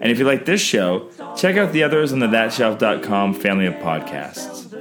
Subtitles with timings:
[0.00, 3.74] And if you like this show, check out the others on the thatshelf.com family of
[3.74, 4.72] podcasts.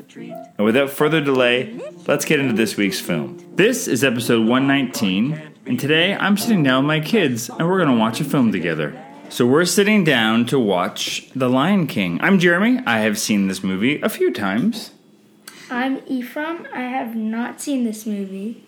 [0.57, 3.37] And without further delay, let's get into this week's film.
[3.55, 7.89] This is episode 119, and today I'm sitting down with my kids and we're going
[7.89, 8.98] to watch a film together.
[9.27, 12.20] So we're sitting down to watch The Lion King.
[12.21, 12.81] I'm Jeremy.
[12.85, 14.91] I have seen this movie a few times.
[15.70, 16.65] I'm Ephraim.
[16.73, 18.63] I have not seen this movie.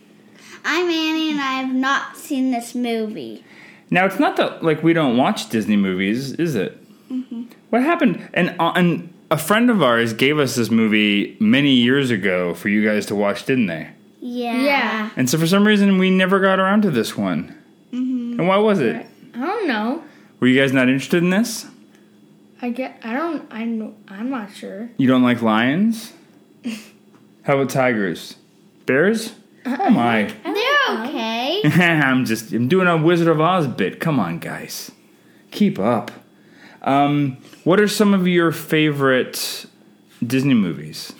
[0.64, 3.44] I'm Annie, and I have not seen this movie.
[3.92, 6.78] Now it's not that like we don't watch Disney movies, is it?
[7.70, 8.28] What happened?
[8.34, 12.70] And uh, and a friend of ours gave us this movie many years ago for
[12.70, 13.90] you guys to watch, didn't they?
[14.20, 14.62] Yeah.
[14.62, 15.10] Yeah.
[15.16, 17.58] And so for some reason we never got around to this one.
[17.92, 19.06] And why was it?
[19.36, 20.04] I don't know.
[20.40, 21.68] Were you guys not interested in this?
[22.62, 23.00] I get.
[23.04, 23.46] I don't.
[23.52, 23.96] I know.
[24.08, 24.90] I'm not sure.
[24.98, 26.14] You don't like lions?
[27.44, 28.36] How about tigers?
[28.86, 29.34] Bears?
[29.64, 30.24] Oh my.
[30.24, 30.71] They're
[31.08, 31.62] okay.
[31.66, 34.00] I'm just I'm doing a Wizard of Oz bit.
[34.00, 34.92] Come on, guys.
[35.52, 36.12] Keep up.
[36.82, 39.66] Um, what are some of your favorite
[40.26, 41.14] Disney movies?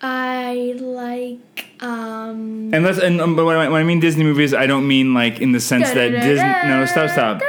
[0.00, 1.66] I like.
[1.80, 2.72] Um.
[2.74, 5.14] And let's and um, but when I, when I mean Disney movies, I don't mean
[5.14, 6.68] like in the sense that Disney.
[6.68, 7.42] No, stop, stop.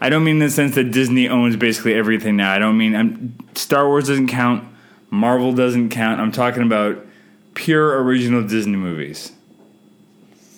[0.00, 2.52] I don't mean in the sense that Disney owns basically everything now.
[2.52, 4.64] I don't mean I'm, Star Wars doesn't count.
[5.10, 6.20] Marvel doesn't count.
[6.20, 7.04] I'm talking about
[7.54, 9.32] pure original Disney movies.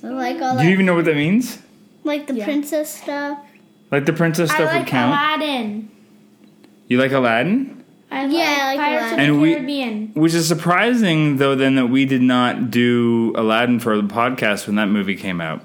[0.00, 1.58] So like all Do you that, even know what that means?
[2.04, 2.44] like the Yeah.
[2.44, 3.38] princess stuff.
[3.90, 5.12] Like the princess I stuff like would count.
[5.12, 5.88] Aladdin.
[6.88, 7.84] You like Aladdin?
[8.10, 9.12] I Yeah, like I like Pirates Aladdin.
[9.12, 10.10] of And the we- Caribbean.
[10.14, 14.76] Which is surprising, though, then that we did not do Aladdin for the podcast when
[14.76, 15.62] that movie came out,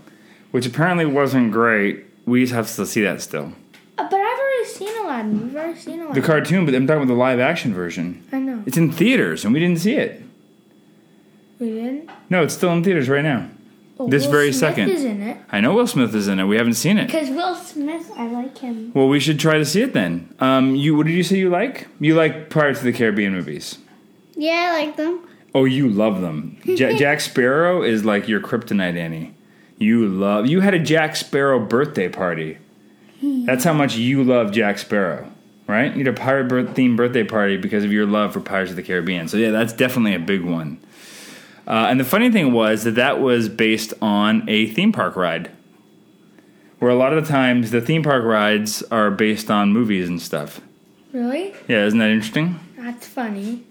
[0.51, 2.03] which apparently wasn't great.
[2.25, 3.53] We just have to see that still.
[3.97, 5.44] Uh, but I've already seen Aladdin.
[5.47, 6.22] We've already seen Aladdin.
[6.22, 8.22] The cartoon, but I'm talking about the live action version.
[8.34, 8.62] I know.
[8.66, 10.22] It's in theaters, and we didn't see it.
[11.59, 12.09] We didn't.
[12.29, 13.47] No, it's still in theaters right now.
[14.07, 14.89] This Will very Smith second.
[14.89, 15.38] is in it.
[15.51, 16.44] I know Will Smith is in it.
[16.45, 17.06] We haven't seen it.
[17.06, 18.91] Because Will Smith, I like him.
[18.94, 20.33] Well, we should try to see it then.
[20.39, 21.88] Um, you, what did you say you like?
[22.01, 23.78] You like Pirates of the Caribbean movies?
[24.35, 25.25] Yeah, I like them.
[25.53, 26.57] Oh, you love them.
[26.66, 29.33] Ja- Jack Sparrow is like your kryptonite, Annie.
[29.78, 30.45] You love.
[30.47, 32.57] You had a Jack Sparrow birthday party.
[33.22, 35.31] That's how much you love Jack Sparrow,
[35.67, 35.91] right?
[35.95, 38.75] You had a pirate birth- themed birthday party because of your love for Pirates of
[38.77, 39.27] the Caribbean.
[39.29, 40.79] So yeah, that's definitely a big one.
[41.67, 45.49] Uh, and the funny thing was that that was based on a theme park ride,
[46.79, 50.21] where a lot of the times the theme park rides are based on movies and
[50.21, 50.61] stuff.
[51.11, 51.53] Really?
[51.67, 52.59] Yeah, isn't that interesting?
[52.77, 53.63] That's funny.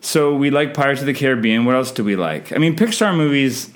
[0.00, 1.64] So we like Pirates of the Caribbean.
[1.64, 2.52] What else do we like?
[2.52, 3.70] I mean, Pixar movies.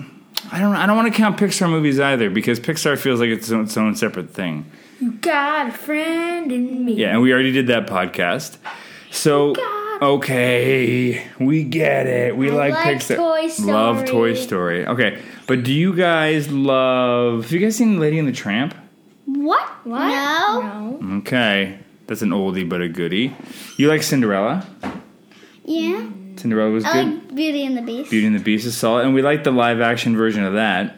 [0.53, 0.77] I don't.
[0.77, 3.95] I don't want to count Pixar movies either because Pixar feels like it's its own
[3.95, 4.71] separate thing.
[5.01, 6.95] You got a friend in me.
[6.95, 8.59] Yeah, and we already did that podcast.
[9.11, 9.55] So.
[10.03, 12.37] Okay, we get it.
[12.37, 13.17] We I like, like Pixar.
[13.17, 13.73] Toy Story.
[13.73, 14.87] Love Toy Story.
[14.87, 17.43] Okay, but do you guys love?
[17.45, 18.75] Have you guys seen Lady and the Tramp?
[19.27, 19.63] What?
[19.85, 20.09] What?
[20.09, 20.99] No.
[21.01, 21.19] No.
[21.19, 23.35] Okay, that's an oldie but a goodie.
[23.77, 24.67] You like Cinderella?
[25.65, 26.09] Yeah.
[26.37, 27.07] Cinderella was I good.
[27.07, 28.11] like Beauty and the Beast.
[28.11, 30.98] Beauty and the Beast is solid, and we like the live action version of that.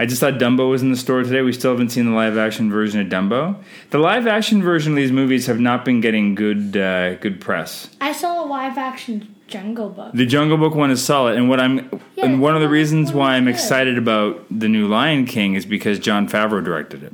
[0.00, 1.42] I just thought Dumbo was in the store today.
[1.42, 3.62] We still haven't seen the live action version of Dumbo.
[3.90, 7.90] The live action version of these movies have not been getting good uh, good press.
[8.00, 10.12] I saw a live action Jungle Book.
[10.14, 13.12] The Jungle Book one is solid, and what I'm Yeah, and one of the reasons
[13.12, 13.50] why I'm good.
[13.50, 17.12] excited about the new Lion King is because Jon Favreau directed it.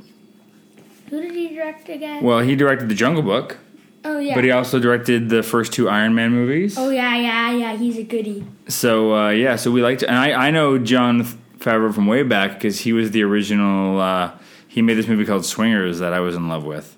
[1.09, 2.23] Who did he direct again?
[2.23, 3.57] Well, he directed the Jungle Book,
[4.05, 4.33] oh yeah.
[4.33, 6.77] but he also directed the first two Iron Man movies.
[6.77, 7.75] oh yeah, yeah, yeah.
[7.75, 8.45] He's a goodie.
[8.69, 11.27] So uh, yeah, so we liked, and I I know Jon
[11.59, 13.99] Favreau from way back because he was the original.
[13.99, 14.31] Uh,
[14.67, 16.97] he made this movie called Swingers that I was in love with,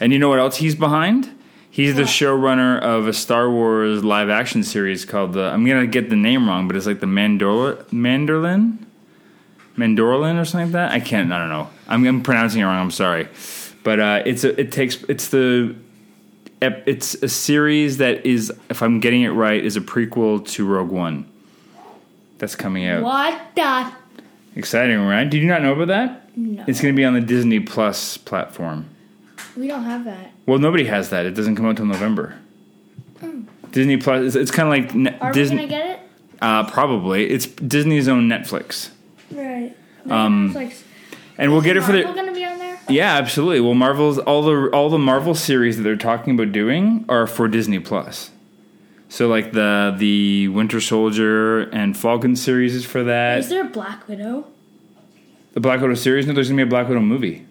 [0.00, 1.32] and you know what else he's behind?
[1.70, 5.42] He's the showrunner of a Star Wars live action series called the.
[5.42, 8.86] I'm gonna get the name wrong, but it's like the Mandor Mandorlin,
[9.76, 10.92] Mandorlin or something like that.
[10.92, 11.30] I can't.
[11.32, 11.68] I don't know.
[11.88, 12.80] I'm, I'm pronouncing it wrong.
[12.80, 13.28] I'm sorry,
[13.82, 15.76] but uh, it's a, it takes it's the
[16.60, 20.90] it's a series that is, if I'm getting it right, is a prequel to Rogue
[20.90, 21.30] One.
[22.38, 23.02] That's coming out.
[23.02, 23.92] What the?
[24.54, 25.28] Exciting, right?
[25.28, 26.36] Did you not know about that?
[26.36, 26.64] No.
[26.66, 28.88] It's going to be on the Disney Plus platform.
[29.56, 30.32] We don't have that.
[30.46, 31.24] Well, nobody has that.
[31.26, 32.34] It doesn't come out till November.
[33.72, 34.24] Disney Plus.
[34.26, 35.56] It's, it's kind of like Are Disney.
[35.56, 36.00] we gonna get it?
[36.40, 38.90] uh, probably it's Disney's own Netflix,
[39.32, 39.74] Right.
[40.08, 40.74] Um, like,
[41.36, 42.20] and we'll get it for Marvel the.
[42.20, 42.78] gonna be on there?
[42.88, 43.60] Yeah, absolutely.
[43.60, 47.48] Well, Marvel's all the all the Marvel series that they're talking about doing are for
[47.48, 48.30] Disney Plus.
[49.08, 53.38] So like the the Winter Soldier and Falcon series is for that.
[53.38, 54.46] Is there a Black Widow?
[55.54, 56.26] the Black Widow series.
[56.26, 57.46] No, there's gonna be a Black Widow movie.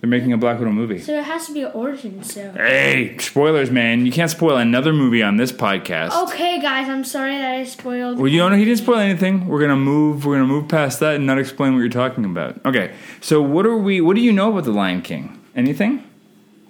[0.00, 1.00] They're making a Black Widow movie.
[1.00, 2.22] So it has to be an origin.
[2.22, 2.52] So.
[2.52, 4.06] Hey, spoilers, man!
[4.06, 6.12] You can't spoil another movie on this podcast.
[6.24, 8.18] Okay, guys, I'm sorry that I spoiled.
[8.18, 9.48] Well, you know, he didn't spoil anything.
[9.48, 10.24] We're gonna move.
[10.26, 12.60] We're gonna move past that and not explain what you're talking about.
[12.66, 12.92] Okay.
[13.20, 14.00] So what are we?
[14.00, 15.38] What do you know about the Lion King?
[15.56, 16.04] Anything?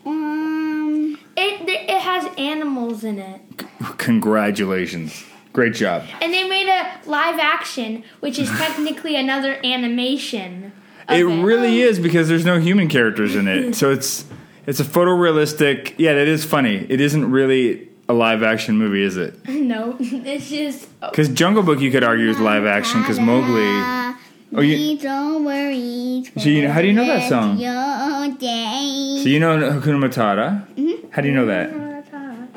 [0.06, 3.40] Um, It it has animals in it,
[3.98, 5.24] Congratulations!
[5.52, 6.04] Great job.
[6.22, 10.72] and they made a live action, which is technically another animation.
[11.08, 11.88] It really oh.
[11.88, 14.24] is because there's no human characters in it, so it's
[14.66, 15.94] it's a photorealistic.
[15.96, 16.86] Yeah, that is funny.
[16.88, 19.34] It isn't really a live action movie, is it?
[19.68, 21.10] No, it's just oh.
[21.10, 24.16] Because Jungle Book, you could argue is live action because Mowgli.
[24.54, 26.24] Oh, you- don't worry.
[26.38, 27.58] So you- how do you know that song?
[27.58, 27.64] So
[29.28, 30.66] you know Hakuna Matata.
[30.74, 31.10] Mm-hmm.
[31.10, 31.87] How do you know that?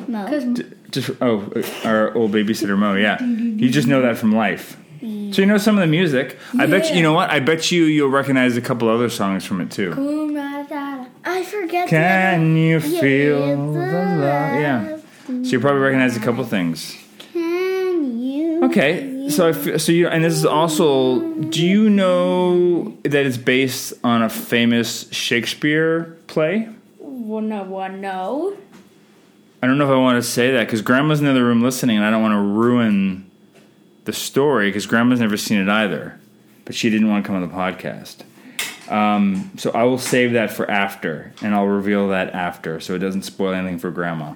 [0.08, 0.26] Mo.
[0.26, 2.96] because Just oh, uh, our old babysitter Mo.
[2.96, 4.78] Yeah, you just know that from life.
[5.02, 6.38] So you know some of the music.
[6.60, 6.98] I bet you.
[6.98, 7.30] You know what?
[7.32, 9.94] I bet you you'll recognize a couple other songs from it too.
[11.24, 11.88] I forget.
[11.88, 14.22] Can you feel the the love?
[14.22, 14.98] Yeah.
[15.28, 16.98] So you probably recognize a couple things.
[17.34, 18.64] Can you?
[18.66, 21.22] Okay, so I f- so you and this is also.
[21.50, 26.70] Do you know that it's based on a famous Shakespeare play?
[27.00, 28.58] Well, no, well, no.
[29.62, 31.62] I don't know if I want to say that because Grandma's in the other room
[31.62, 33.30] listening, and I don't want to ruin
[34.06, 36.20] the story because Grandma's never seen it either.
[36.66, 38.24] But she didn't want to come on the podcast.
[38.92, 43.00] Um, so I will save that for after, and I'll reveal that after, so it
[43.00, 44.34] doesn't spoil anything for Grandma.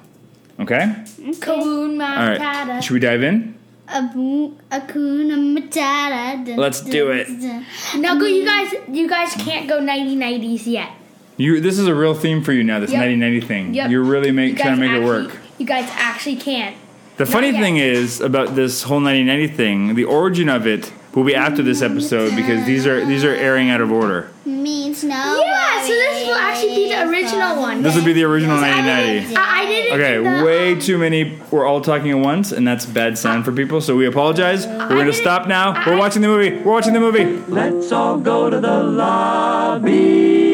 [0.60, 0.94] Okay.
[1.18, 2.81] Kaboom All right.
[2.81, 3.57] Should we dive in?
[6.57, 7.27] Let's do it.
[7.98, 8.74] Now go, you guys.
[8.88, 10.89] You guys can't go 1990s yet.
[11.38, 11.60] You.
[11.60, 12.80] This is a real theme for you now.
[12.80, 13.18] This Yep.
[13.18, 13.74] 90 thing.
[13.74, 13.92] Yep.
[13.92, 15.38] You're really make, You trying to guys make it work.
[15.58, 16.76] You guys actually can't.
[17.18, 19.96] The funny thing is about this whole 1990 thing.
[19.96, 23.70] The origin of it will be after this episode because these are these are airing
[23.70, 24.30] out of order.
[24.46, 25.42] Means no.
[25.42, 27.82] Yeah, so this will actually be the original one.
[27.82, 29.36] This will be the original 1990.
[29.38, 29.94] I, I didn't.
[29.94, 31.40] Okay, do the, way um, too many.
[31.52, 33.80] We're all talking at once, and that's bad sound for people.
[33.80, 34.68] So we apologize.
[34.68, 35.86] We're gonna stop now.
[35.88, 36.58] We're watching the movie.
[36.58, 37.38] We're watching the movie.
[37.48, 40.45] Let's all go to the lobby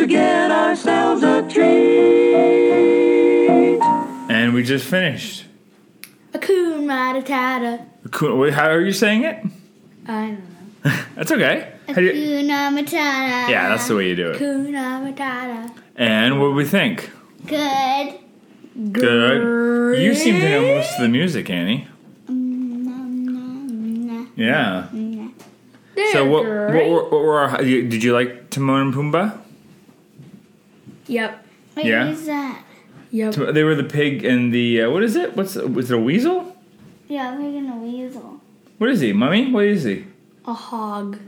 [0.00, 2.30] to get ourselves a treat.
[4.30, 5.44] And we just finished.
[6.32, 7.84] Akun Matata.
[8.10, 8.38] Cool.
[8.38, 9.44] Wait, How are you saying it?
[10.08, 10.38] I don't
[10.84, 10.92] know.
[11.16, 11.72] That's okay.
[11.88, 13.50] How do you- Akuna Matata.
[13.50, 14.40] yeah, that's the way you do it.
[14.40, 15.70] Akuna Matata.
[15.96, 17.10] And what do we think?
[17.46, 18.14] Good.
[18.92, 19.98] Good.
[20.02, 21.86] You seem to know most of the music, Annie.
[22.26, 24.26] Mm, mm, mm, mm.
[24.36, 26.12] Yeah.
[26.12, 26.44] So what?
[26.46, 29.36] What were, what were our, did you like Timon and Pumbaa?
[31.10, 31.44] Yep.
[31.76, 32.04] Wait, Yeah.
[32.04, 32.62] what is that?
[33.10, 33.34] Yep.
[33.54, 35.36] They were the pig and the uh, what is it?
[35.36, 36.56] What's was it a weasel?
[37.08, 38.40] Yeah, we're gonna weasel.
[38.78, 39.50] What is he, mummy?
[39.50, 40.04] What is he?
[40.46, 41.18] A hog.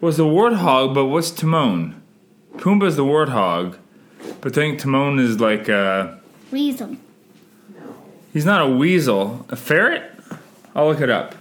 [0.00, 2.02] Was the warthog, but what's Timon?
[2.56, 3.76] Pumbaa's the warthog,
[4.40, 6.18] but I think Timon is like a
[6.50, 6.96] Weasel.
[8.32, 10.10] he's not a weasel, a ferret.
[10.74, 11.34] I'll look it up.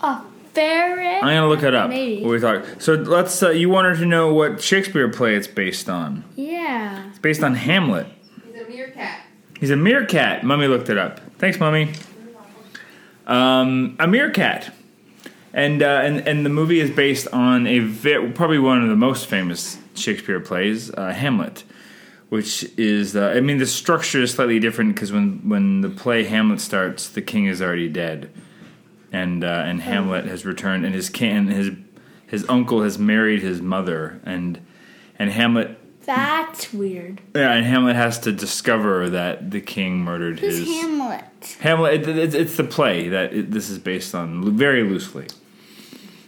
[0.00, 0.20] A
[0.54, 1.22] ferret.
[1.22, 1.88] I'm gonna look it up.
[1.88, 2.22] Maybe.
[2.22, 2.64] What we thought.
[2.82, 3.42] So let's.
[3.42, 6.24] Uh, you wanted to know what Shakespeare play it's based on?
[6.36, 7.08] Yeah.
[7.08, 8.06] It's based on Hamlet.
[8.46, 9.20] He's a meerkat.
[9.60, 10.44] He's a meerkat.
[10.44, 11.20] Mummy looked it up.
[11.38, 11.92] Thanks, mummy.
[13.26, 14.74] Um, a meerkat,
[15.52, 18.96] and uh, and and the movie is based on a ve- probably one of the
[18.96, 21.62] most famous Shakespeare plays, uh, Hamlet,
[22.30, 26.24] which is uh, I mean the structure is slightly different because when when the play
[26.24, 28.28] Hamlet starts, the king is already dead,
[29.12, 31.70] and uh, and Hamlet has returned, and his king his
[32.26, 34.58] his uncle has married his mother, and
[35.18, 37.20] and Hamlet That's weird.
[37.34, 41.56] yeah, and Hamlet has to discover that the king murdered Who's his Hamlet?
[41.60, 42.08] Hamlet.
[42.08, 45.26] It, it's, it's the play that it, this is based on, very loosely.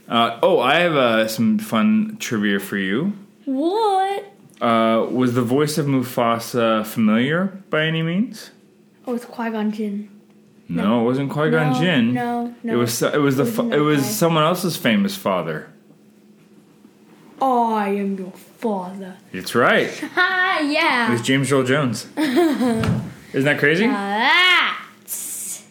[0.07, 3.15] Uh, oh, I have uh, some fun trivia for you.
[3.47, 4.31] What?
[4.61, 8.51] Uh, was the voice of Mufasa familiar by any means?
[9.07, 10.09] Oh, it's Qui Gon Jinn.
[10.69, 12.15] No, it wasn't Qui Gon no, Jinn.
[12.15, 12.73] No, no.
[12.73, 15.69] It was it was the It was fa- it was someone else's famous father.
[17.43, 19.17] I am your father.
[19.33, 19.91] It's right.
[20.55, 21.09] Yeah.
[21.09, 22.07] It was James Earl Jones.
[22.17, 23.89] Isn't that crazy?
[23.89, 25.65] That's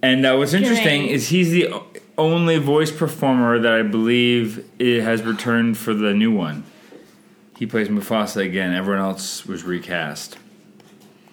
[0.00, 1.10] And uh, what's interesting Great.
[1.10, 1.74] is he's the
[2.16, 6.62] only voice performer that I believe it has returned for the new one.
[7.58, 8.72] He plays Mufasa again.
[8.72, 10.38] Everyone else was recast.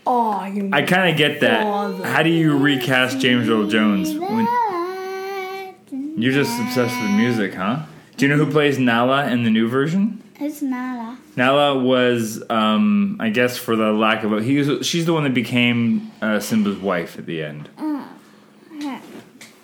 [0.08, 1.64] Oh, you I kind of get that.
[2.06, 4.14] How do you recast James Earl Jones?
[4.18, 4.48] When
[6.18, 7.86] you're just obsessed with music, huh?
[8.18, 10.22] Do you know who plays Nala in the new version?
[10.40, 11.18] It's Nala.
[11.36, 15.24] Nala was, um, I guess, for the lack of a, he was, she's the one
[15.24, 17.70] that became uh, Simba's wife at the end.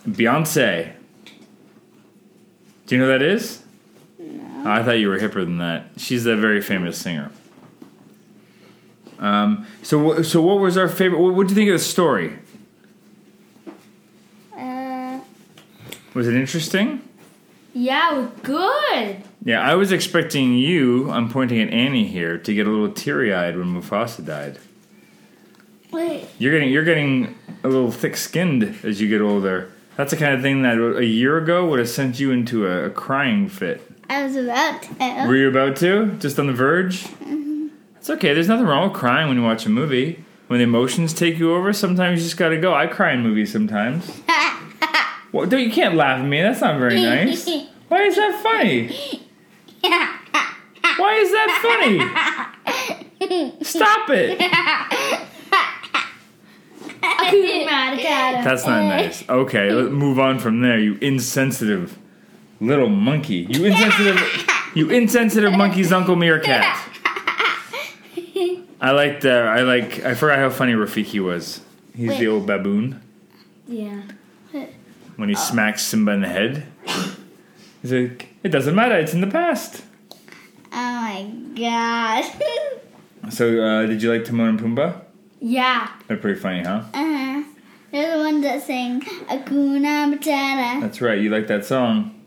[0.07, 0.93] Beyonce.
[2.87, 3.63] Do you know who that is?
[4.17, 4.69] No.
[4.69, 5.91] I thought you were hipper than that.
[5.97, 7.31] She's a very famous singer.
[9.21, 11.19] Um, so, so what was our favorite?
[11.19, 12.39] What, did you think of the story?
[14.57, 15.19] Uh,
[16.13, 17.01] Was it interesting?
[17.73, 19.23] Yeah, it was good.
[19.45, 21.09] Yeah, I was expecting you.
[21.09, 24.57] I'm pointing at Annie here to get a little teary-eyed when Mufasa died.
[25.91, 26.27] wait.
[26.37, 29.71] You're getting you're getting a little thick-skinned as you get older.
[29.97, 32.85] That's the kind of thing that a year ago would have sent you into a,
[32.87, 33.81] a crying fit.
[34.09, 35.25] I was about to.
[35.27, 36.17] Were you about to?
[36.19, 37.05] Just on the verge?
[38.01, 38.33] It's okay.
[38.33, 40.25] There's nothing wrong with crying when you watch a movie.
[40.47, 42.73] When the emotions take you over, sometimes you just gotta go.
[42.73, 44.21] I cry in movies sometimes.
[45.31, 46.41] Well, don't, you can't laugh at me.
[46.41, 47.47] That's not very nice.
[47.87, 48.87] Why is that funny?
[50.97, 51.59] Why is that
[53.17, 53.63] funny?
[53.63, 54.41] Stop it.
[57.01, 58.43] I'm mad at him.
[58.43, 59.23] That's not nice.
[59.29, 60.77] Okay, let's move on from there.
[60.77, 61.97] You insensitive
[62.59, 63.47] little monkey.
[63.49, 64.21] You insensitive.
[64.75, 66.90] You insensitive monkey's Uncle Meerkat.
[68.81, 69.23] I liked.
[69.25, 70.03] Uh, I like.
[70.03, 71.61] I forgot how funny Rafiki was.
[71.95, 73.01] He's the old baboon
[73.67, 74.01] Yeah.
[75.17, 76.65] when he smacks Simba in the head.
[77.81, 78.95] He's like, "It doesn't matter.
[78.97, 79.83] It's in the past."
[80.73, 82.25] Oh my god.
[83.29, 84.99] So, uh, did you like Timon and Pumbaa?
[85.39, 85.89] Yeah.
[86.07, 86.81] They're pretty funny, huh?
[86.91, 87.43] uh-huh.
[87.91, 90.81] They're the ones that sing Akuna Matata.
[90.81, 91.19] That's right.
[91.21, 92.19] You like that song.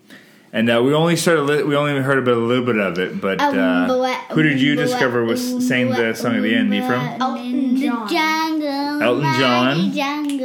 [0.55, 1.43] And uh, we only started.
[1.43, 3.89] Li- we only heard about a little bit of it, but uh,
[4.31, 7.21] who did you discover was saying the song at the end, Ephraim?
[7.21, 9.03] Elton John.
[9.03, 9.81] Elton John.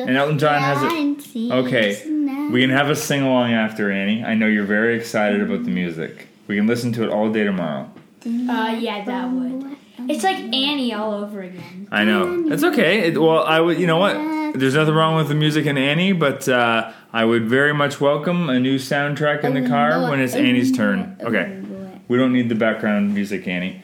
[0.10, 4.24] And Elton John has it- Okay, we can have a sing along after Annie.
[4.24, 6.28] I know you're very excited about the music.
[6.48, 7.92] We can listen to it all day tomorrow.
[8.26, 9.78] Uh, yeah, that would.
[10.10, 11.88] It's like Annie all over again.
[11.92, 13.10] I know it's okay.
[13.10, 13.80] It, well, I would.
[13.80, 14.16] You know what?
[14.60, 18.50] There's nothing wrong with the music in Annie, but uh, I would very much welcome
[18.50, 21.18] a new soundtrack in the car when it's Annie's turn.
[21.22, 21.60] Okay,
[22.08, 23.82] we don't need the background music, Annie.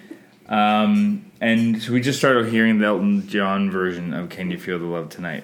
[0.47, 4.77] Um, and so we just started hearing the Elton John version of "Can You Feel
[4.77, 5.43] the Love Tonight,"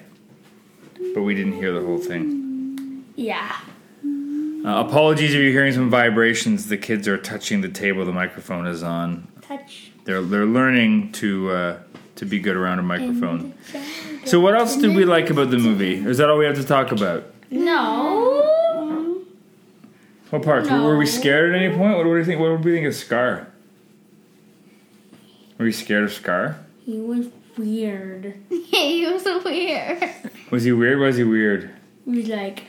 [1.12, 3.04] but we didn't hear the whole thing.
[3.16, 3.56] Yeah.
[4.64, 6.68] Uh, apologies if you're hearing some vibrations.
[6.68, 9.26] The kids are touching the table the microphone is on.
[9.40, 9.90] Touch.
[10.04, 11.78] They're they're learning to uh,
[12.14, 13.54] to be good around a microphone.
[14.24, 15.94] So what else did we like about the movie?
[15.94, 17.31] Is that all we have to talk about?
[17.52, 19.22] No.
[20.30, 20.70] What parts?
[20.70, 21.96] Were- Were we scared at any point?
[21.98, 22.40] What do you think?
[22.40, 23.48] What would we think of Scar?
[25.58, 26.56] Were you scared of Scar?
[26.84, 27.26] He was
[27.58, 28.34] weird.
[28.48, 30.02] he was weird.
[30.50, 30.98] Was he weird?
[30.98, 31.70] Was he weird?
[32.06, 32.64] He was like,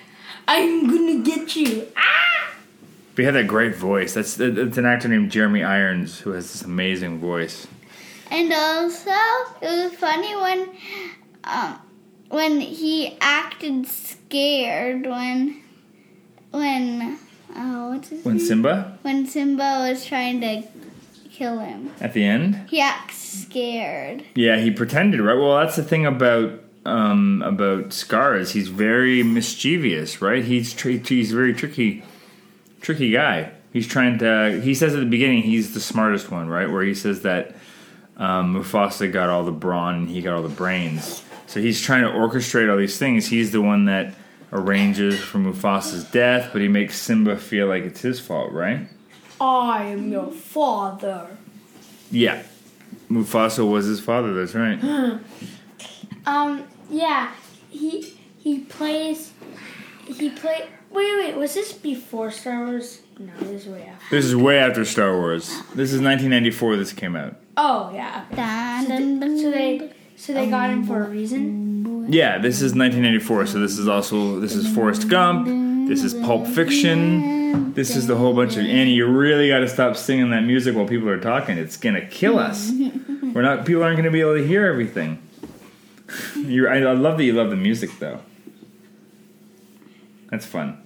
[0.48, 1.88] I'm gonna get you.
[1.96, 2.54] Ah!
[3.16, 4.14] But he had that great voice.
[4.14, 7.68] That's it's an actor named Jeremy Irons who has this amazing voice.
[8.30, 9.12] And also,
[9.62, 10.70] it was funny when,
[11.46, 11.80] um,
[12.34, 15.62] when he acted scared when,
[16.52, 17.20] when,
[17.56, 18.46] oh, what's his When name?
[18.46, 20.64] Simba when Simba was trying to
[21.32, 21.92] kill him.
[22.02, 22.70] at the end.
[22.70, 24.24] He acts scared.
[24.36, 25.36] Yeah, he pretended, right?
[25.38, 30.44] Well, that's the thing about um, about Scar is he's very mischievous, right?
[30.44, 32.04] He's tr- he's very tricky,
[32.82, 33.52] tricky guy.
[33.72, 34.60] He's trying to.
[34.62, 36.70] He says at the beginning he's the smartest one, right?
[36.70, 37.56] Where he says that
[38.18, 41.24] um, Mufasa got all the brawn and he got all the brains.
[41.48, 43.28] So he's trying to orchestrate all these things.
[43.28, 44.16] He's the one that
[44.52, 48.88] arranges for Mufasa's death, but he makes Simba feel like it's his fault, right?
[49.42, 51.28] I am your father.
[52.12, 52.44] Yeah.
[53.10, 54.34] Mufasa was his father.
[54.34, 55.20] That's right.
[56.26, 57.34] Um, yeah.
[57.70, 59.34] He he plays.
[60.06, 60.70] He play.
[60.90, 61.36] Wait, wait.
[61.36, 63.02] Was this before Star Wars?
[63.20, 64.16] No, this is way after.
[64.16, 65.48] This is way after Star Wars.
[65.76, 66.78] This is 1994.
[66.78, 67.36] This came out.
[67.58, 68.24] Oh yeah.
[68.32, 68.38] Okay.
[68.38, 72.06] Dun, So, dun, dun, they, so they so they got him for a reason.
[72.08, 75.48] Yeah, this is 1984, So this is also this is Forrest Gump.
[75.90, 77.74] This is Pulp Fiction.
[77.74, 78.94] This is the whole bunch of Annie.
[78.94, 81.58] You really got to stop singing that music while people are talking.
[81.58, 82.72] It's gonna kill us.
[83.22, 83.66] We're not.
[83.66, 85.22] People aren't gonna be able to hear everything.
[86.38, 88.22] You, I, I love that you love the music though.
[90.30, 90.82] That's fun.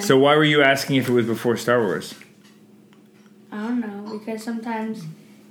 [0.00, 2.14] so why were you asking if it was before Star Wars?
[3.50, 5.04] I don't know because sometimes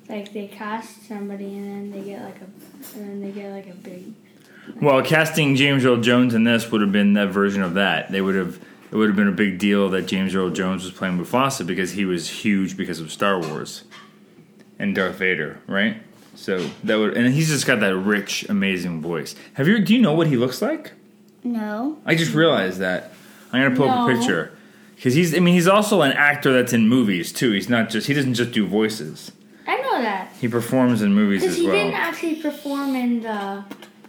[0.09, 3.67] like they cast somebody and then they get like a and then they get like
[3.67, 4.13] a big.
[4.81, 8.11] Well, casting James Earl Jones in this would have been that version of that.
[8.11, 8.59] They would have
[8.91, 11.91] it would have been a big deal that James Earl Jones was playing Mufasa because
[11.91, 13.83] he was huge because of Star Wars
[14.79, 15.97] and Darth Vader, right?
[16.35, 19.35] So that would, and he's just got that rich, amazing voice.
[19.53, 19.79] Have you?
[19.79, 20.93] Do you know what he looks like?
[21.43, 21.97] No.
[22.05, 23.13] I just realized that.
[23.51, 24.51] I'm gonna pull up a picture
[24.95, 25.33] because he's.
[25.33, 27.51] I mean, he's also an actor that's in movies too.
[27.51, 28.07] He's not just.
[28.07, 29.31] He doesn't just do voices.
[29.95, 31.75] Know that He performs in movies because as he well.
[31.75, 33.63] didn't actually perform in the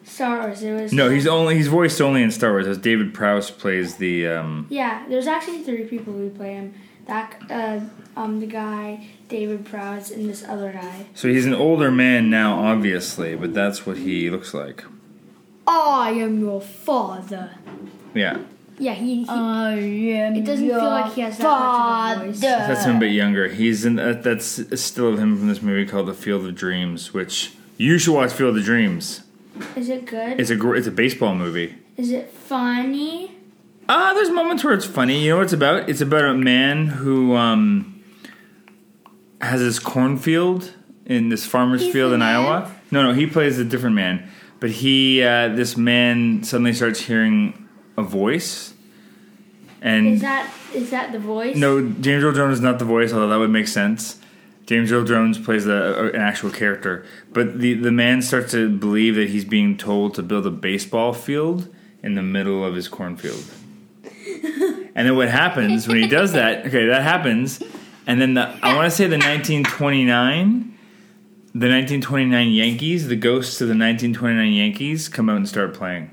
[0.05, 0.63] Star Wars.
[0.63, 2.67] It was no, he's only he's voiced only in Star Wars.
[2.67, 4.27] As David Prowse plays the.
[4.29, 6.75] Um, Yeah, there's actually three people who play him.
[7.07, 7.81] That uh,
[8.21, 11.07] um the guy David Prowse and this other guy.
[11.15, 14.85] so he's an older man now, obviously, but that's what he looks like.
[15.69, 17.51] I am your father.
[18.15, 18.39] Yeah,
[18.79, 19.23] Yeah, he.
[19.23, 22.41] he I am It doesn't feel like he has that much of a voice.
[22.41, 23.49] that's him a bit younger.
[23.49, 23.99] He's in.
[23.99, 27.99] Uh, that's still of him from this movie called The Field of Dreams, which you
[27.99, 28.33] should watch.
[28.33, 29.23] Field of Dreams.
[29.77, 30.39] is it good?
[30.41, 31.77] It's a gr- it's a baseball movie.
[31.97, 33.33] is it funny?
[33.89, 35.23] Ah, there's moments where it's funny.
[35.23, 35.89] You know what it's about?
[35.89, 38.03] It's about a man who um,
[39.41, 40.73] has this cornfield
[41.07, 42.37] in this farmer's He's field the in man?
[42.45, 42.75] Iowa.
[42.91, 44.29] No, no, he plays a different man.
[44.59, 47.66] But he, uh, this man, suddenly starts hearing
[47.97, 48.75] a voice,
[49.83, 51.57] and Is that is that the voice?
[51.57, 54.19] no, James Earl Jones is not the voice, although that would make sense.
[54.67, 59.15] James Earl Jones plays a, an actual character, but the the man starts to believe
[59.15, 61.69] that he's being told to build a baseball field
[62.03, 63.45] in the middle of his cornfield.
[64.95, 66.67] and then what happens when he does that?
[66.67, 67.63] Okay, that happens,
[68.07, 70.73] and then the I want to say the 1929.
[71.55, 76.11] The 1929 Yankees, the ghosts of the 1929 Yankees, come out and start playing.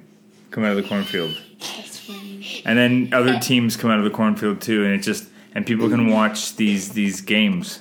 [0.53, 2.61] Come out of the cornfield That's funny.
[2.63, 5.89] and then other teams come out of the cornfield too, and it just and people
[5.89, 7.79] can watch these these games.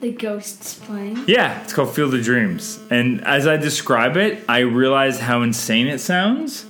[0.00, 1.24] The ghosts playing.
[1.26, 5.88] Yeah, it's called Field of Dreams, and as I describe it, I realize how insane
[5.88, 6.64] it sounds,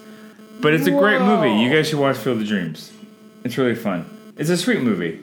[0.60, 1.36] but it's a great Whoa.
[1.36, 1.62] movie.
[1.62, 2.92] You guys should watch Field of Dreams.
[3.44, 4.04] It's really fun.
[4.36, 5.20] It's a sweet movie,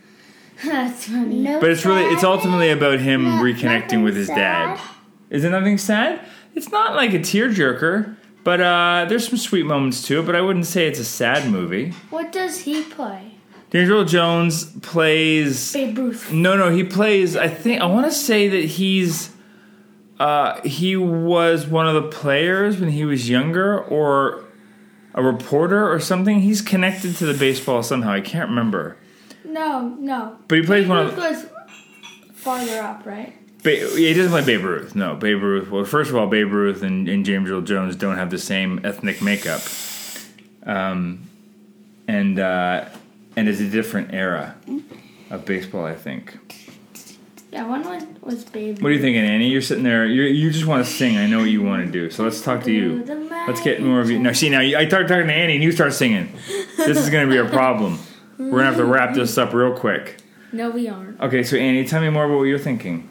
[0.62, 1.40] That's funny.
[1.40, 4.80] No but it's really it's ultimately about him No- reconnecting with his nothing dad.
[5.30, 6.20] Is it nothing sad?
[6.54, 8.16] It's not like a tearjerker,
[8.48, 10.22] but uh, there's some sweet moments too.
[10.22, 11.90] But I wouldn't say it's a sad movie.
[12.08, 13.32] What does he play?
[13.74, 16.32] Earl Jones plays Babe Ruth.
[16.32, 17.36] No, no, he plays.
[17.36, 19.30] I think I want to say that he's.
[20.18, 24.44] Uh, he was one of the players when he was younger, or
[25.12, 26.40] a reporter or something.
[26.40, 28.12] He's connected to the baseball somehow.
[28.12, 28.96] I can't remember,
[29.44, 30.38] No, no.
[30.48, 31.18] but he plays Babe one Ruth of.
[31.18, 31.46] was
[32.32, 33.34] farther up, right?
[33.68, 34.94] Ba- he doesn't play Babe Ruth.
[34.94, 35.70] No, Babe Ruth.
[35.70, 38.80] Well, first of all, Babe Ruth and, and James Earl Jones don't have the same
[38.82, 39.60] ethnic makeup,
[40.64, 41.28] um,
[42.06, 42.86] and uh,
[43.36, 44.54] and it's a different era
[45.30, 45.84] of baseball.
[45.84, 46.38] I think.
[47.52, 49.48] Yeah, one was, was Babe What are you thinking, Annie?
[49.48, 50.06] You're sitting there.
[50.06, 51.18] You you just want to sing.
[51.18, 52.10] I know what you want to do.
[52.10, 53.04] So let's talk to you.
[53.46, 54.18] Let's get more of you.
[54.18, 56.32] Now, see, now I start talking to Annie, and you start singing.
[56.76, 57.98] This is going to be a problem.
[58.38, 60.22] We're gonna have to wrap this up real quick.
[60.52, 61.20] No, we aren't.
[61.20, 63.10] Okay, so Annie, tell me more about what you're thinking.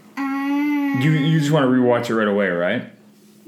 [1.02, 2.84] You you just want to rewatch it right away, right?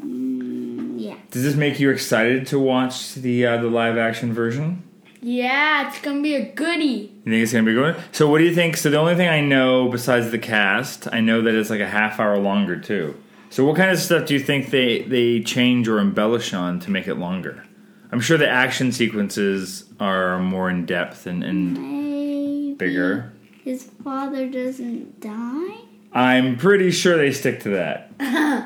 [0.02, 1.16] yeah.
[1.32, 4.84] Does this make you excited to watch the uh, the live action version?
[5.22, 7.12] Yeah, it's gonna be a goodie.
[7.26, 7.98] You think it's gonna be good?
[8.12, 8.78] So what do you think?
[8.78, 11.88] So the only thing I know besides the cast, I know that it's like a
[11.88, 13.16] half hour longer too.
[13.50, 16.92] So what kind of stuff do you think they they change or embellish on to
[16.92, 17.64] make it longer?
[18.12, 23.34] I'm sure the action sequences are more in depth and, and Maybe bigger.
[23.64, 25.82] His father doesn't die.
[26.12, 28.12] I'm pretty sure they stick to that.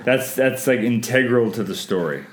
[0.06, 2.26] that's that's like integral to the story.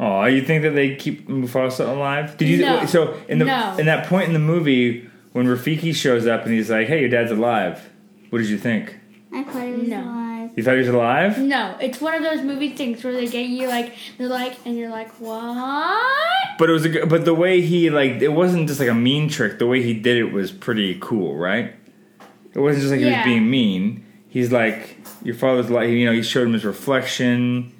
[0.00, 2.36] Oh, you think that they keep Mufasa alive?
[2.36, 2.58] Did you?
[2.58, 2.86] No.
[2.86, 3.76] So in the No.
[3.78, 7.08] in that point in the movie when Rafiki shows up and he's like, "Hey, your
[7.08, 7.88] dad's alive,"
[8.30, 8.96] what did you think?
[9.34, 10.00] I thought he was No.
[10.02, 10.50] alive.
[10.56, 11.38] You thought he was alive?
[11.38, 14.76] No, it's one of those movie things where they get you like they're like, and
[14.78, 16.02] you're like, what?
[16.58, 18.94] But it was a, good- but the way he like it wasn't just like a
[18.94, 19.58] mean trick.
[19.58, 21.74] The way he did it was pretty cool, right?
[22.58, 24.04] It wasn't just like he was being mean.
[24.28, 27.72] He's like your father's like you know he showed him his reflection.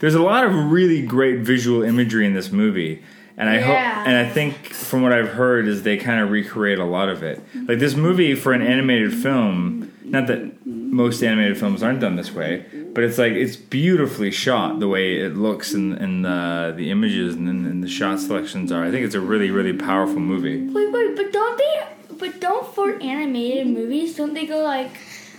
[0.00, 3.02] There's a lot of really great visual imagery in this movie,
[3.36, 6.78] and I hope and I think from what I've heard is they kind of recreate
[6.78, 7.42] a lot of it.
[7.68, 12.32] Like this movie for an animated film, not that most animated films aren't done this
[12.32, 12.64] way,
[12.94, 17.34] but it's like it's beautifully shot the way it looks and and the the images
[17.34, 18.82] and, and the shot selections are.
[18.82, 20.66] I think it's a really really powerful movie.
[20.68, 21.86] Wait, wait, but don't they?
[22.22, 24.92] But don't for animated movies, don't they go like,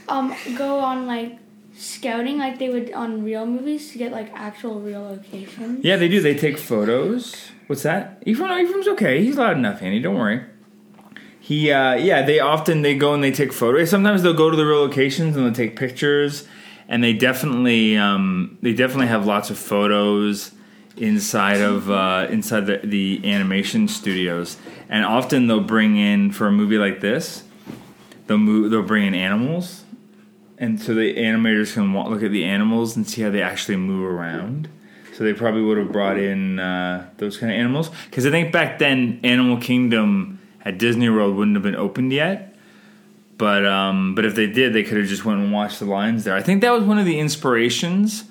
[0.09, 1.39] um, go on like
[1.77, 5.81] scouting like they would on real movies to get like actual real locations?
[5.81, 6.19] Yeah, they do.
[6.19, 7.51] They take photos.
[7.67, 8.21] What's that?
[8.25, 9.23] Ephraim, no, Ephraim's okay.
[9.23, 10.01] He's loud enough, Annie.
[10.01, 10.43] Don't worry.
[11.39, 13.89] He, uh, yeah, they often they go and they take photos.
[13.89, 16.45] Sometimes they'll go to the real locations and they'll take pictures.
[16.89, 20.51] And they definitely, um, they definitely have lots of photos
[20.97, 24.57] inside of uh, inside the, the animation studios,
[24.89, 27.43] and often they'll bring in for a movie like this,
[28.27, 29.83] they'll move, they'll bring in animals,
[30.57, 33.77] and so the animators can wa- look at the animals and see how they actually
[33.77, 34.69] move around.
[35.13, 38.51] So they probably would have brought in uh, those kind of animals because I think
[38.51, 42.55] back then Animal Kingdom at Disney World wouldn't have been opened yet.
[43.37, 46.23] But um, but if they did, they could have just went and watched the lions
[46.23, 46.35] there.
[46.35, 48.23] I think that was one of the inspirations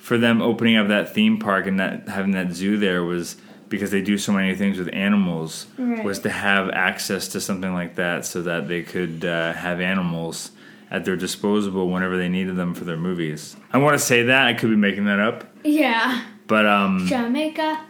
[0.00, 3.36] for them opening up that theme park and that having that zoo there was
[3.68, 6.02] because they do so many things with animals Right.
[6.04, 10.50] was to have access to something like that so that they could uh, have animals
[10.90, 13.54] at their disposal whenever they needed them for their movies.
[13.72, 16.22] I want to say that I could be making that up, Yeah.
[16.48, 17.80] but um, Jamaica.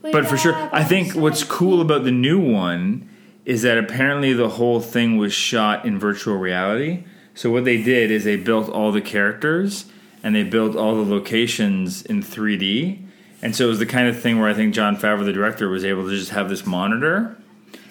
[0.00, 3.06] but for sure, I think what's cool about the new one
[3.44, 7.04] is that apparently the whole thing was shot in virtual reality.
[7.34, 9.84] So what they did is they built all the characters
[10.26, 12.98] and they built all the locations in 3D.
[13.42, 15.68] And so it was the kind of thing where I think Jon Favreau, the director,
[15.68, 17.36] was able to just have this monitor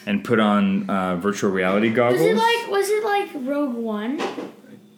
[0.05, 2.19] and put on uh, virtual reality goggles.
[2.19, 4.17] Was it like was it like Rogue One?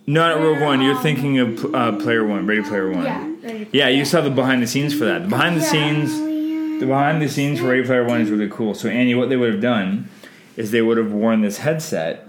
[0.08, 0.82] no, not Rogue One.
[0.82, 3.04] You're Um, thinking of uh, Player One, Ready Player One.
[3.04, 3.32] Yeah.
[3.43, 5.21] Ready- Yeah, you saw the behind the scenes for that.
[5.23, 6.10] The behind the scenes,
[6.80, 8.73] the behind the scenes for Ready Player One is really cool.
[8.73, 10.10] So Annie, what they would have done
[10.56, 12.28] is they would have worn this headset,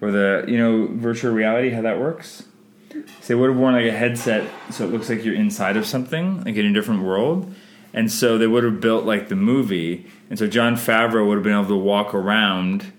[0.00, 2.44] or the you know virtual reality how that works.
[2.90, 5.86] So they would have worn like a headset, so it looks like you're inside of
[5.86, 7.54] something, like in a different world.
[7.92, 11.44] And so they would have built like the movie, and so Jon Favreau would have
[11.44, 12.92] been able to walk around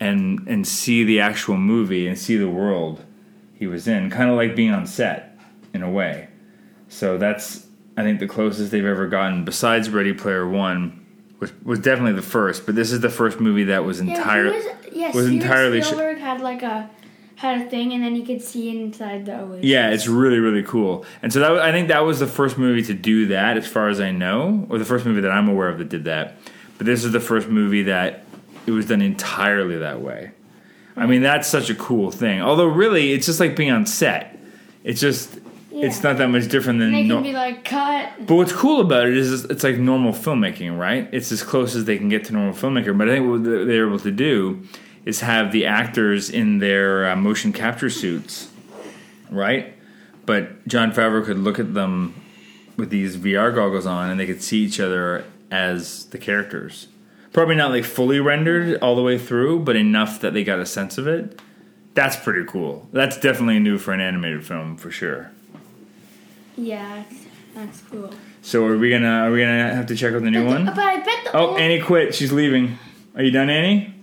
[0.00, 3.04] and and see the actual movie and see the world
[3.54, 5.38] he was in, kind of like being on set
[5.74, 6.28] in a way.
[6.88, 11.04] So that's I think the closest they've ever gotten besides Ready Player One,
[11.38, 14.66] which was definitely the first, but this is the first movie that was entirely he
[14.68, 16.88] was, yeah, was entirely sh- Spielberg had like a
[17.42, 19.64] had a thing, and then you could see inside the oasis.
[19.64, 21.04] Yeah, it's really really cool.
[21.22, 23.88] And so that I think that was the first movie to do that, as far
[23.88, 26.36] as I know, or the first movie that I'm aware of that did that.
[26.78, 28.24] But this is the first movie that
[28.66, 30.30] it was done entirely that way.
[30.96, 32.40] I mean, that's such a cool thing.
[32.40, 34.38] Although, really, it's just like being on set.
[34.84, 35.40] It's just
[35.72, 36.94] it's not that much different than.
[36.94, 38.24] And they no- can be like cut.
[38.24, 41.08] But what's cool about it is it's like normal filmmaking, right?
[41.12, 42.96] It's as close as they can get to normal filmmaker.
[42.96, 44.62] But I think what they're able to do
[45.04, 48.50] is have the actors in their uh, motion capture suits,
[49.30, 49.74] right?
[50.26, 52.14] But Jon Favreau could look at them
[52.76, 56.88] with these VR goggles on, and they could see each other as the characters.
[57.32, 60.66] Probably not like fully rendered all the way through, but enough that they got a
[60.66, 61.40] sense of it.
[61.94, 62.88] That's pretty cool.
[62.92, 65.30] That's definitely new for an animated film for sure.
[66.56, 67.04] Yeah,
[67.54, 68.10] that's cool.
[68.42, 70.66] So are we gonna are we gonna have to check out the new one?
[70.66, 72.14] But I bet the Oh, old, Annie quit.
[72.14, 72.78] She's leaving.
[73.14, 73.94] Are you done, Annie?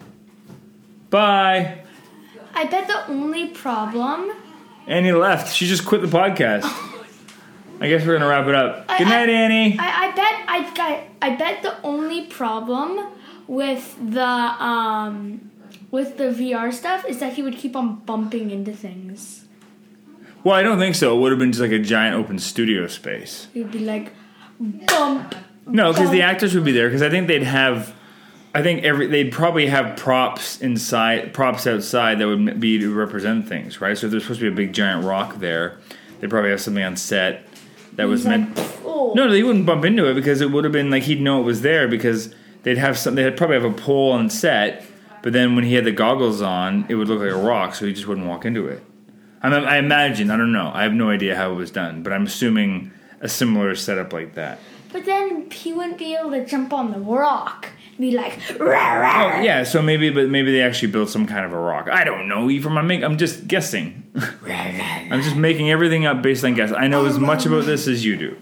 [1.09, 1.83] Bye.
[2.53, 4.31] I bet the only problem.
[4.87, 5.53] Annie left.
[5.55, 6.63] She just quit the podcast.
[7.81, 8.85] I guess we're gonna wrap it up.
[8.89, 9.77] I- Good night, I- Annie.
[9.79, 13.07] I, I bet I, I I bet the only problem
[13.47, 15.49] with the um
[15.91, 19.45] with the VR stuff is that he would keep on bumping into things.
[20.43, 21.15] well, I don't think so.
[21.17, 23.47] It would have been just like a giant open studio space.
[23.53, 24.11] He'd be like
[24.59, 25.35] bump.
[25.65, 26.87] No, because the actors would be there.
[26.87, 27.93] Because I think they'd have.
[28.59, 33.47] I think every they'd probably have props inside, props outside that would be to represent
[33.47, 33.97] things, right?
[33.97, 35.77] So if there's supposed to be a big giant rock there,
[36.19, 37.45] they'd probably have something on set
[37.93, 38.57] that was He's meant.
[38.57, 39.13] like, oh.
[39.15, 41.45] No, they wouldn't bump into it because it would have been like he'd know it
[41.45, 43.15] was there because they'd have some.
[43.15, 44.83] They'd probably have a pole on set,
[45.23, 47.85] but then when he had the goggles on, it would look like a rock, so
[47.85, 48.83] he just wouldn't walk into it.
[49.41, 50.31] I, mean, I imagine.
[50.31, 50.69] I don't know.
[50.73, 52.91] I have no idea how it was done, but I'm assuming
[53.21, 54.59] a similar setup like that.
[54.91, 57.69] But then he wouldn't be able to jump on the rock.
[57.89, 59.37] and Be like, rah, rah.
[59.37, 59.63] Oh, yeah.
[59.63, 61.89] So maybe, but maybe they actually built some kind of a rock.
[61.91, 62.49] I don't know.
[62.49, 64.03] Even I'm make, I'm just guessing.
[64.45, 66.71] I'm just making everything up based on guess.
[66.71, 68.37] I know as much about this as you do.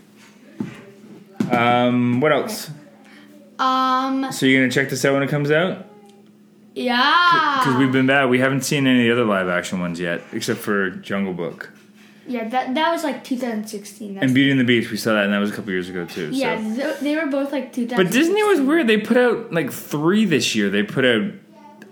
[1.51, 2.69] Um, what else?
[3.59, 5.85] Um, So you're gonna check this out when it comes out?
[6.75, 7.57] yeah.
[7.59, 8.29] Because we've been bad.
[8.29, 11.71] We haven't seen any of the other live action ones yet, except for Jungle Book
[12.27, 14.15] Yeah, that that was like 2016.
[14.15, 14.91] That's, and Beauty and the Beast.
[14.91, 16.29] We saw that, and that was a couple years ago too.
[16.31, 16.75] yeah, So.
[16.81, 18.03] th- they were both like 2000.
[18.05, 18.87] But Disney was weird.
[18.87, 20.69] They put out like three this year.
[20.69, 21.31] They put out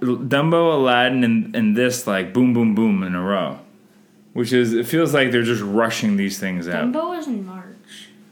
[0.01, 3.59] Dumbo, Aladdin, and, and this like boom, boom, boom in a row.
[4.33, 6.91] Which is it feels like they're just rushing these things out.
[6.91, 7.65] Dumbo was in March.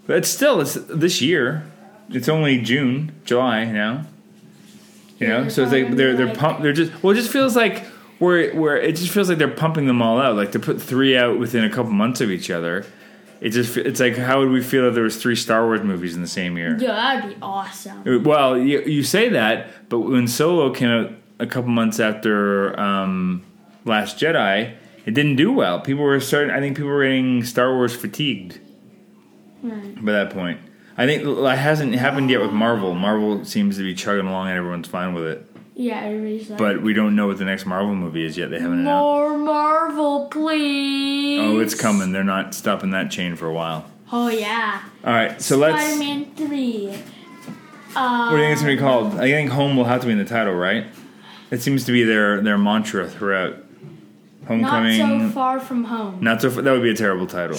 [0.05, 1.63] But it's still it's this year.
[2.09, 4.05] It's only June, July now.
[5.19, 6.61] You know, Yeah, so it's like they're they're like- pump.
[6.61, 7.85] They're just well, it just feels like
[8.23, 10.35] where where it just feels like they're pumping them all out.
[10.35, 12.85] Like to put three out within a couple months of each other.
[13.41, 16.15] It just it's like how would we feel if there was three Star Wars movies
[16.15, 16.77] in the same year?
[16.79, 18.23] Yeah, that'd be awesome.
[18.23, 23.43] Well, you, you say that, but when Solo came out a couple months after um,
[23.83, 25.81] Last Jedi, it didn't do well.
[25.81, 26.51] People were starting.
[26.51, 28.59] I think people were getting Star Wars fatigued
[29.61, 29.95] Right.
[30.05, 30.59] by that point.
[30.97, 32.93] I think it hasn't happened yet with Marvel.
[32.95, 35.52] Marvel seems to be chugging along and everyone's fine with it.
[35.75, 36.59] Yeah, everybody's like.
[36.59, 38.49] But we don't know what the next Marvel movie is yet.
[38.51, 39.03] They haven't announced.
[39.03, 41.39] more Marvel, please.
[41.39, 42.11] Oh, it's coming.
[42.11, 43.85] They're not stopping that chain for a while.
[44.11, 44.83] Oh yeah.
[45.03, 45.81] All right, so let's.
[45.83, 46.89] Spider-Man three.
[47.95, 49.13] Uh, What do you think it's gonna be called?
[49.19, 50.85] I think home will have to be in the title, right?
[51.51, 53.57] It seems to be their their mantra throughout.
[54.41, 54.99] Not Homecoming.
[55.27, 56.17] so far from home.
[56.21, 56.49] Not so.
[56.51, 57.57] Far, That would be a terrible title.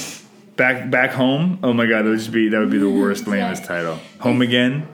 [0.57, 1.59] Back back home.
[1.62, 3.98] Oh my god, that would just be that would be the worst lamest title.
[4.20, 4.87] Home again.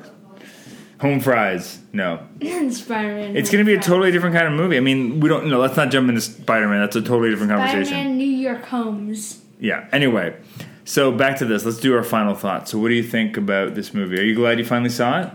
[1.00, 1.78] Home fries.
[1.94, 3.36] No, Spider-Man.
[3.36, 4.76] it's gonna be a totally different kind of movie.
[4.76, 5.48] I mean, we don't.
[5.48, 6.80] No, let's not jump into Spider Man.
[6.80, 7.86] That's a totally different conversation.
[7.86, 9.40] Spider-Man New York Homes.
[9.58, 9.88] Yeah.
[9.92, 10.36] Anyway,
[10.84, 11.64] so back to this.
[11.64, 12.70] Let's do our final thoughts.
[12.70, 14.18] So, what do you think about this movie?
[14.18, 15.30] Are you glad you finally saw it?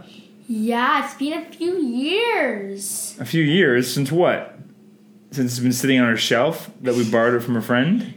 [0.47, 3.17] Yeah, it's been a few years.
[3.19, 4.59] A few years since what?
[5.31, 8.13] Since it's been sitting on our shelf that we borrowed it from a friend.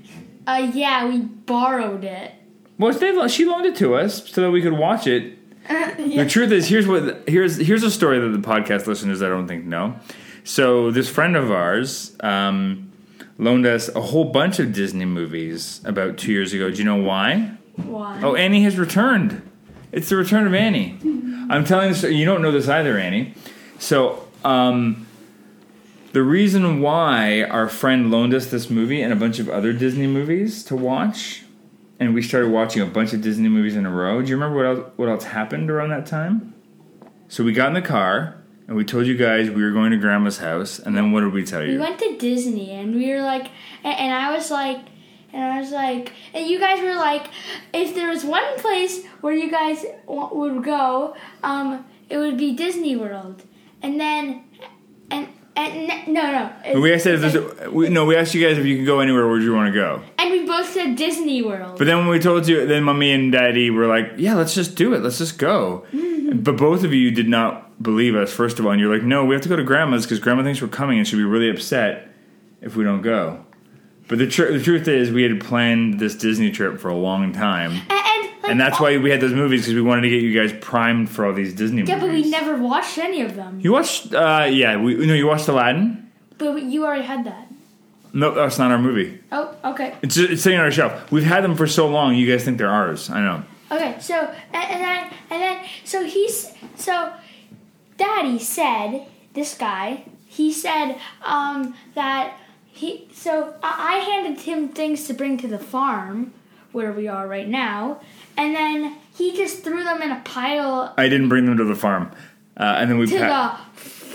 [0.46, 2.32] Uh, yeah, we borrowed it.
[2.78, 5.37] Well, they, she loaned it to us so that we could watch it.
[5.98, 9.46] The truth is, here's what here's here's a story that the podcast listeners I don't
[9.46, 9.96] think know.
[10.44, 12.90] So this friend of ours um,
[13.36, 16.70] loaned us a whole bunch of Disney movies about two years ago.
[16.70, 17.52] Do you know why?
[17.76, 18.20] Why?
[18.22, 19.42] Oh, Annie has returned.
[19.92, 20.98] It's the return of Annie.
[21.50, 22.02] I'm telling this.
[22.02, 23.34] You don't know this either, Annie.
[23.78, 25.06] So, um,
[26.12, 30.06] the reason why our friend loaned us this movie and a bunch of other Disney
[30.06, 31.44] movies to watch,
[32.00, 34.22] and we started watching a bunch of Disney movies in a row.
[34.22, 36.54] Do you remember what else, what else happened around that time?
[37.28, 39.96] So we got in the car and we told you guys we were going to
[39.96, 41.72] Grandma's house, and then what did we tell you?
[41.72, 43.48] We went to Disney and we were like,
[43.82, 44.80] and, I was like,
[45.32, 47.28] and I was like, and you guys were like,
[47.72, 52.94] if there was one place where you guys would go, um, it would be Disney
[52.94, 53.42] World.
[53.80, 54.44] And then,
[55.10, 56.80] and and no, no.
[56.80, 58.04] we said if there's a, we, no.
[58.04, 59.24] We asked you guys if you could go anywhere.
[59.24, 60.02] Where would you want to go?
[60.38, 61.78] We both said Disney World.
[61.78, 64.74] But then when we told you, then mommy and daddy were like, "Yeah, let's just
[64.74, 65.02] do it.
[65.02, 65.84] Let's just go."
[66.32, 68.32] But both of you did not believe us.
[68.32, 70.42] First of all, and you're like, "No, we have to go to grandma's because grandma
[70.42, 72.08] thinks we're coming and she'll be really upset
[72.60, 73.44] if we don't go."
[74.08, 77.32] But the tr- the truth is, we had planned this Disney trip for a long
[77.32, 80.02] time, and, and, like, and that's oh, why we had those movies because we wanted
[80.02, 81.90] to get you guys primed for all these Disney movies.
[81.90, 83.60] Yeah, but we never watched any of them.
[83.60, 84.14] You watched?
[84.14, 85.12] Uh, yeah, we no.
[85.12, 86.10] You watched Aladdin?
[86.38, 87.47] But you already had that.
[88.12, 89.20] No, that's not our movie.
[89.32, 89.94] Oh, okay.
[90.02, 91.10] It's it's sitting on our shelf.
[91.12, 92.14] We've had them for so long.
[92.14, 93.10] You guys think they're ours?
[93.10, 93.42] I know.
[93.70, 94.14] Okay, so
[94.52, 97.12] and, and then and then so he's so
[97.96, 105.06] Daddy said this guy he said um, that he so I, I handed him things
[105.08, 106.32] to bring to the farm
[106.72, 108.00] where we are right now,
[108.36, 111.74] and then he just threw them in a pile I didn't bring them to the
[111.74, 112.10] farm,
[112.58, 113.67] uh, and then we to pa- the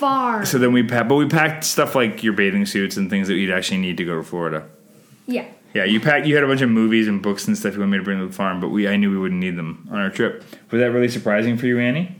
[0.03, 0.45] farm.
[0.45, 3.35] So then we packed, but we packed stuff like your bathing suits and things that
[3.35, 4.67] you'd actually need to go to Florida.
[5.27, 5.45] yeah.
[5.73, 6.27] Yeah, you packed.
[6.27, 8.19] You had a bunch of movies and books and stuff you wanted me to bring
[8.19, 10.43] to the farm, but we I knew we wouldn't need them on our trip.
[10.69, 12.15] Was that really surprising for you, Annie?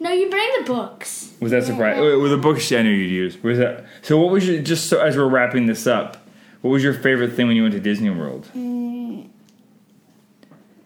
[0.00, 1.34] No, you bring the books.
[1.40, 2.02] Was that surprising?
[2.02, 3.42] Were uh, the books I knew you'd use?
[3.42, 4.18] Was that so?
[4.18, 6.26] What was your just so as we're wrapping this up?
[6.62, 8.48] What was your favorite thing when you went to Disney World?
[8.56, 9.28] Mm.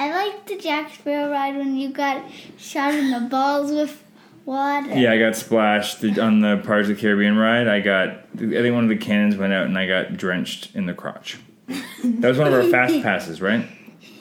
[0.01, 2.25] I liked the Jack Sparrow ride when you got
[2.57, 4.03] shot in the balls with
[4.49, 4.95] water.
[4.99, 7.69] Yeah, I got splashed on the Pirates of the Caribbean ride.
[7.69, 10.87] I got I think one of the cannons went out and I got drenched in
[10.87, 11.37] the crotch.
[12.03, 13.65] That was one of our fast passes, right?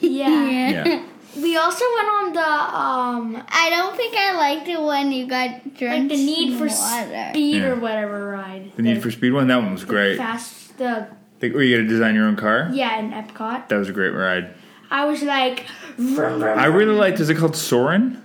[0.00, 0.68] Yeah.
[0.84, 1.04] Yeah.
[1.36, 5.76] We also went on the um I don't think I liked it when you got
[5.76, 7.26] drenched like the Need in for water.
[7.30, 7.68] Speed Yeah.
[7.68, 8.72] or whatever ride.
[8.76, 10.16] The Need for Speed one, that one was great.
[10.16, 11.06] Fast the
[11.38, 12.70] The, where you got to design your own car.
[12.72, 13.68] yeah in Epcot.
[13.68, 14.52] That was a great ride.
[14.90, 17.20] I was like, vroom, vroom, I really liked.
[17.20, 18.20] Is it called Soarin'?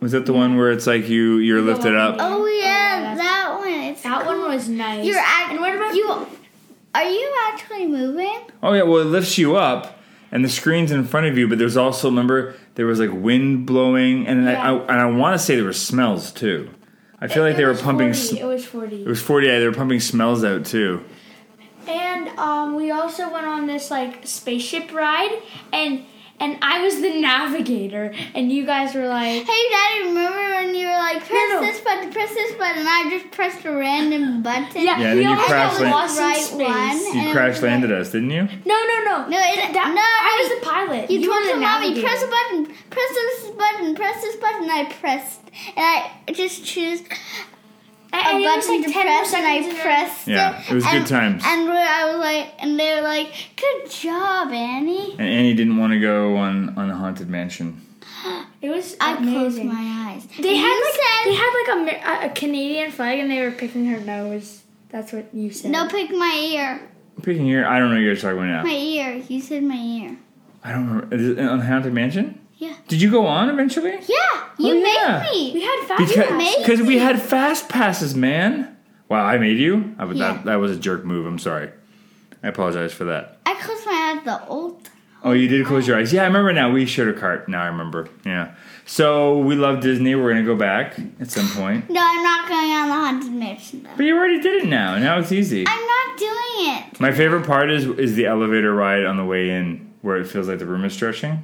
[0.00, 2.16] Was that the one where it's like you you're lifted up?
[2.20, 3.68] Oh yeah, that's- that one.
[3.68, 4.38] It's that cool.
[4.40, 5.04] one was nice.
[5.04, 6.26] You're act- and what about you?
[6.94, 8.40] Are you actually moving?
[8.62, 9.98] Oh yeah, well it lifts you up,
[10.30, 11.48] and the screen's in front of you.
[11.48, 14.72] But there's also remember there was like wind blowing, and I, Yeah.
[14.72, 16.70] I and I want to say there were smells too.
[17.20, 18.12] I feel like It they were was pumping.
[18.14, 19.02] 40, s- It was forty.
[19.02, 19.48] It was forty.
[19.48, 21.02] Yeah, they were pumping smells out too.
[21.88, 26.04] And um, we also went on this like spaceship ride, and
[26.40, 30.86] and I was the navigator, and you guys were like, Hey, Daddy, remember when you
[30.86, 31.60] were like, press No, no.
[31.60, 34.66] this button, press this button, and I just pressed a random button?
[34.84, 37.16] yeah, Yeah, we then you crashed crash land- lost Right one.
[37.26, 38.42] You crash landed like- us, didn't you?
[38.42, 40.00] No, no, no, No, it, that, no.
[40.00, 41.10] I was the pilot.
[41.10, 42.06] You, told were the mommy, navigator.
[42.06, 44.70] press a button, press this button, press this button.
[44.70, 45.40] I pressed,
[45.76, 45.84] and
[46.28, 47.08] I just choose And,
[48.12, 50.70] a and it was button like to press, and I seconds in pressed Yeah, it.
[50.70, 51.42] it was good times.
[51.46, 55.76] And where I was like, and they were like, "Good job, Annie." And Annie didn't
[55.76, 57.80] want to go on on the haunted mansion.
[58.60, 60.26] It was I closed my eyes.
[60.40, 63.40] They You had like said, they had like a, a, a Canadian flag, and they
[63.42, 64.62] were picking her nose.
[64.90, 65.70] That's what you said.
[65.70, 66.80] "No, pick my ear,
[67.22, 68.62] Picking here, I don't know what you're talking about now.
[68.64, 70.16] my ear." You said my ear.
[70.64, 71.14] I don't remember.
[71.14, 72.40] Is it on haunted mansion?
[72.58, 72.74] Yeah.
[72.88, 73.92] Did you go on eventually?
[73.92, 74.16] Yeah,
[74.58, 75.24] you Oh, made yeah.
[75.32, 75.60] We me.
[75.62, 78.76] had fast Because because we had fast passes, man.
[79.08, 79.94] Wow, I made you.
[79.98, 80.12] I, Yeah.
[80.34, 81.24] that that was a jerk move.
[81.26, 81.70] I'm sorry.
[82.42, 83.38] I apologize for that.
[83.46, 84.90] I closed my eyes the old.
[85.24, 86.12] Oh, you did close your eyes.
[86.12, 86.70] Yeah, I remember now.
[86.70, 87.48] We shared a cart.
[87.48, 88.08] Now I remember.
[88.24, 88.54] Yeah.
[88.86, 90.14] So we love Disney.
[90.14, 91.88] We're gonna go back at some point.
[91.90, 93.90] No, I'm not going on the haunted mansion though.
[93.96, 94.98] But you already did it now.
[94.98, 95.64] Now it's easy.
[95.66, 97.00] I'm not doing it.
[97.00, 100.48] My favorite part is is the elevator ride on the way in, where it feels
[100.48, 101.42] like the room is stretching.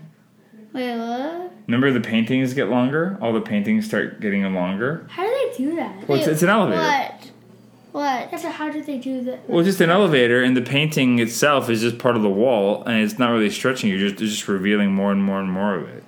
[0.75, 1.53] Wait, what?
[1.69, 3.17] Remember the paintings get longer.
[3.21, 5.07] All the paintings start getting longer.
[5.09, 6.09] How do they do that?
[6.09, 6.83] Well, it's, it's an elevator.
[6.83, 7.31] What?
[7.93, 8.33] What?
[8.33, 9.49] Yeah, so how did they do that?
[9.49, 12.99] Well, just an elevator, and the painting itself is just part of the wall, and
[12.99, 13.89] it's not really stretching.
[13.89, 16.03] You're just just revealing more and more and more of it.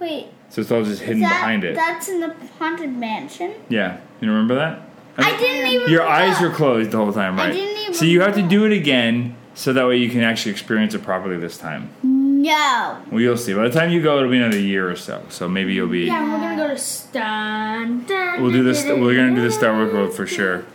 [0.00, 0.28] Wait.
[0.48, 1.74] So it's all just hidden that, behind it.
[1.74, 3.52] That's in the haunted mansion.
[3.68, 4.88] yeah, you remember that?
[5.18, 5.90] I didn't even.
[5.90, 7.50] Your eyes were closed the whole time, right?
[7.50, 10.22] I didn't even so you have to do it again, so that way you can
[10.22, 11.90] actually experience it properly this time.
[12.36, 13.02] No.
[13.10, 13.54] Well, you'll see.
[13.54, 15.24] By the time you go, it'll be another year or so.
[15.30, 16.00] So maybe you'll be.
[16.00, 18.04] Yeah, we're gonna go to Stun.
[18.06, 18.84] We'll do this.
[18.84, 20.66] We're gonna do the Star Wars world for sure.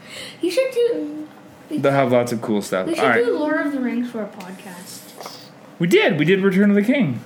[0.42, 1.28] You should do.
[1.70, 2.88] They'll have lots of cool stuff.
[2.88, 5.50] We should right, do Lord of the Rings for a podcast.
[5.78, 6.18] we did.
[6.18, 7.22] We did Return of the King.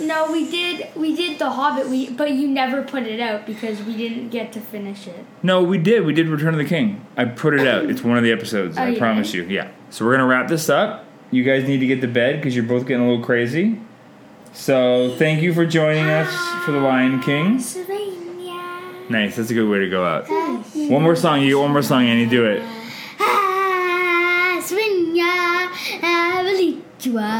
[0.00, 0.88] No, we did.
[0.94, 1.88] We did The Hobbit.
[1.88, 5.24] We but you never put it out because we didn't get to finish it.
[5.42, 6.04] No, we did.
[6.04, 7.04] We did Return of the King.
[7.16, 7.90] I put it out.
[7.90, 8.78] It's one of the episodes.
[8.78, 9.44] Oh, I you promise you.
[9.44, 9.70] Yeah.
[9.90, 11.06] So we're gonna wrap this up.
[11.34, 13.80] You guys need to get to bed because you're both getting a little crazy.
[14.52, 16.32] So thank you for joining us
[16.64, 17.56] for the Lion King.
[19.08, 19.34] Nice.
[19.34, 20.28] That's a good way to go out.
[20.30, 21.42] One more song.
[21.42, 22.26] You get one more song, Annie.
[22.26, 22.62] Do it.
[23.18, 27.34] Ah, Swinya, Avalichua.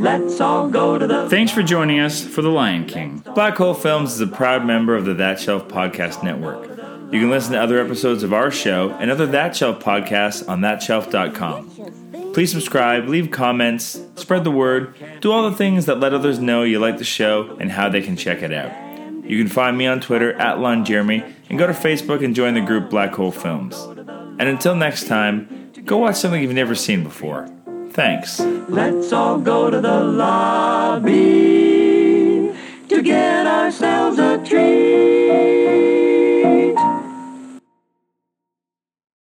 [0.00, 3.22] Let's all go to the Thanks for joining us for The Lion King.
[3.34, 6.75] Black Hole Films is a proud member of the That Shelf Podcast Network.
[7.12, 10.60] You can listen to other episodes of our show and other That Shelf podcasts on
[10.60, 12.32] thatshelf.com.
[12.32, 16.64] Please subscribe, leave comments, spread the word, do all the things that let others know
[16.64, 18.72] you like the show and how they can check it out.
[19.24, 22.54] You can find me on Twitter at Lon Jeremy and go to Facebook and join
[22.54, 23.80] the group Black Hole Films.
[24.38, 27.48] And until next time, go watch something you've never seen before.
[27.90, 28.40] Thanks.
[28.40, 31.12] Let's all go to the lobby
[32.88, 35.65] to get ourselves a treat.